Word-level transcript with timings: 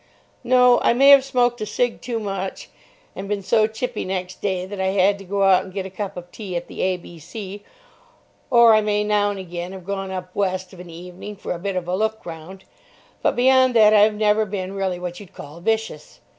No; 0.43 0.79
I 0.81 0.93
may 0.93 1.09
have 1.09 1.23
smoked 1.23 1.61
a 1.61 1.65
cig. 1.67 2.01
too 2.01 2.19
much 2.19 2.71
and 3.15 3.27
been 3.29 3.43
so 3.43 3.67
chippy 3.67 4.03
next 4.03 4.41
day 4.41 4.65
that 4.65 4.81
I 4.81 4.87
had 4.87 5.19
to 5.19 5.23
go 5.23 5.43
out 5.43 5.63
and 5.63 5.71
get 5.75 5.85
a 5.85 5.91
cup 5.91 6.17
of 6.17 6.31
tea 6.31 6.55
at 6.55 6.67
the 6.67 6.81
A.B.C.; 6.81 7.63
or 8.49 8.73
I 8.73 8.81
may 8.81 9.03
now 9.03 9.29
and 9.29 9.37
again 9.37 9.73
have 9.73 9.85
gone 9.85 10.09
up 10.09 10.33
West 10.35 10.73
of 10.73 10.79
an 10.79 10.89
evening 10.89 11.35
for 11.35 11.51
a 11.53 11.59
bit 11.59 11.75
of 11.75 11.87
a 11.87 11.95
look 11.95 12.25
round; 12.25 12.63
but 13.21 13.35
beyond 13.35 13.75
that 13.75 13.93
I've 13.93 14.15
never 14.15 14.43
been 14.43 14.73
really 14.73 14.99
what 14.99 15.19
you'd 15.19 15.33
call 15.35 15.59
vicious. 15.59 16.19